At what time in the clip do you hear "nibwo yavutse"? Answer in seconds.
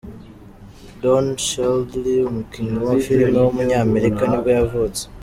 4.25-5.01